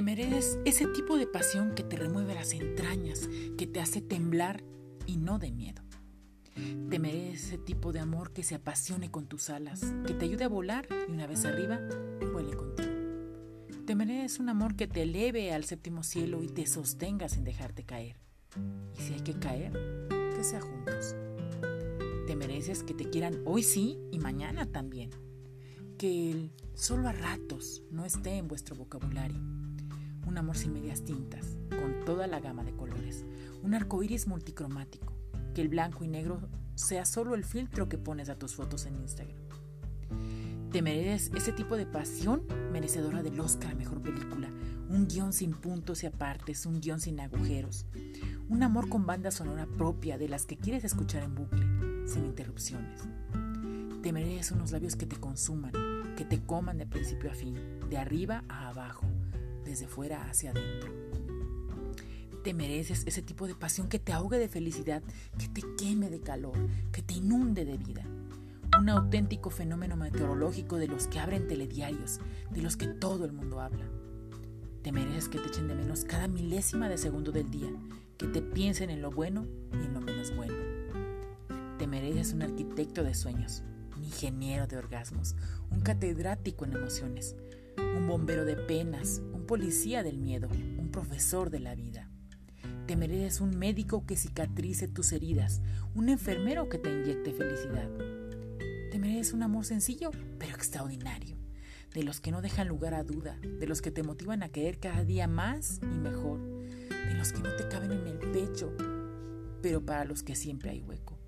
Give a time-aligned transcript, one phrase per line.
[0.00, 4.64] mereces ese tipo de pasión que te remueve las entrañas, que te hace temblar
[5.06, 5.82] y no de miedo.
[6.88, 10.44] Te mereces ese tipo de amor que se apasione con tus alas, que te ayude
[10.44, 11.80] a volar y una vez arriba,
[12.32, 12.90] vuele contigo.
[13.86, 17.84] Te mereces un amor que te eleve al séptimo cielo y te sostenga sin dejarte
[17.84, 18.16] caer.
[18.96, 19.72] Y si hay que caer,
[20.08, 21.16] que sea juntos.
[22.26, 25.10] Te mereces que te quieran hoy sí y mañana también.
[25.98, 29.40] Que el solo a ratos no esté en vuestro vocabulario.
[30.26, 33.24] Un amor sin medias tintas, con toda la gama de colores.
[33.62, 35.12] Un arco iris multicromático.
[35.54, 36.40] Que el blanco y negro
[36.74, 39.42] sea solo el filtro que pones a tus fotos en Instagram.
[40.72, 44.48] Te mereces ese tipo de pasión merecedora del Oscar a Mejor Película.
[44.88, 47.84] Un guion sin puntos y apartes, un guion sin agujeros.
[48.48, 51.66] Un amor con banda sonora propia de las que quieres escuchar en bucle,
[52.06, 53.02] sin interrupciones.
[54.02, 55.72] Te mereces unos labios que te consuman,
[56.16, 57.54] que te coman de principio a fin,
[57.90, 59.06] de arriba a abajo,
[59.64, 60.90] desde fuera hacia adentro.
[62.42, 65.02] Te mereces ese tipo de pasión que te ahogue de felicidad,
[65.38, 66.56] que te queme de calor,
[66.90, 68.04] que te inunde de vida.
[68.78, 72.18] Un auténtico fenómeno meteorológico de los que abren telediarios,
[72.50, 73.84] de los que todo el mundo habla.
[74.82, 77.70] Te mereces que te echen de menos cada milésima de segundo del día,
[78.18, 80.56] que te piensen en lo bueno y en lo menos bueno.
[81.78, 83.62] Te mereces un arquitecto de sueños,
[83.96, 85.36] un ingeniero de orgasmos,
[85.70, 87.36] un catedrático en emociones,
[87.96, 90.48] un bombero de penas, un policía del miedo,
[90.78, 92.08] un profesor de la vida.
[92.86, 95.62] Te mereces un médico que cicatrice tus heridas,
[95.96, 97.90] un enfermero que te inyecte felicidad.
[98.92, 101.36] Te mereces un amor sencillo, pero extraordinario,
[101.92, 104.78] de los que no dejan lugar a duda, de los que te motivan a querer
[104.78, 108.72] cada día más y mejor, de los que no te caben en el pecho,
[109.60, 111.18] pero para los que siempre hay hueco.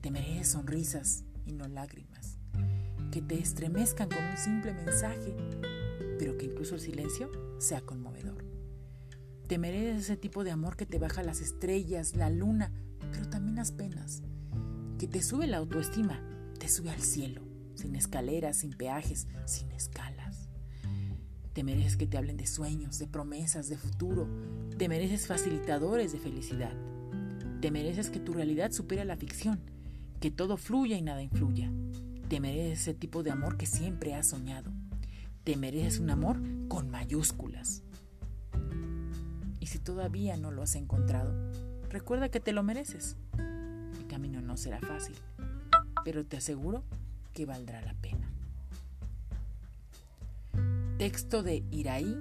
[0.00, 2.38] Te mereces sonrisas y no lágrimas,
[3.10, 5.34] que te estremezcan con un simple mensaje,
[6.18, 8.44] pero que incluso el silencio sea conmovedor.
[9.46, 12.72] Te mereces ese tipo de amor que te baja las estrellas, la luna,
[13.10, 14.22] pero también las penas,
[14.98, 16.22] que te sube la autoestima,
[16.58, 17.42] te sube al cielo,
[17.74, 20.48] sin escaleras, sin peajes, sin escalas.
[21.52, 24.26] Te mereces que te hablen de sueños, de promesas, de futuro.
[24.78, 26.72] Te mereces facilitadores de felicidad.
[27.60, 29.60] Te mereces que tu realidad supere la ficción,
[30.18, 31.70] que todo fluya y nada influya.
[32.28, 34.72] Te mereces ese tipo de amor que siempre has soñado.
[35.44, 36.38] Te mereces un amor
[36.68, 37.82] con mayúsculas.
[39.58, 41.34] Y si todavía no lo has encontrado,
[41.88, 43.16] recuerda que te lo mereces.
[43.38, 45.16] El camino no será fácil,
[46.04, 46.84] pero te aseguro
[47.32, 48.30] que valdrá la pena.
[50.98, 52.16] Texto de Iraí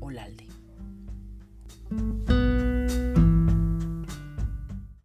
[0.00, 0.46] Olalde.